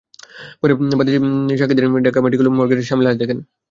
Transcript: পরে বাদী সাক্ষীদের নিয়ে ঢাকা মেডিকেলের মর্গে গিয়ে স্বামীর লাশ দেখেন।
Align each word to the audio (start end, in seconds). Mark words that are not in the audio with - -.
পরে 0.61 0.71
বাদী 0.91 1.11
সাক্ষীদের 1.59 1.85
নিয়ে 1.85 2.05
ঢাকা 2.07 2.19
মেডিকেলের 2.23 2.55
মর্গে 2.57 2.75
গিয়ে 2.77 2.87
স্বামীর 2.89 3.05
লাশ 3.07 3.15
দেখেন। 3.21 3.39